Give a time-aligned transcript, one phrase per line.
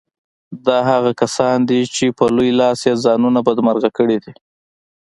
[0.65, 4.31] دا هغه کسان دي چې په لوی لاس يې ځانونه بدمرغه کړي دي.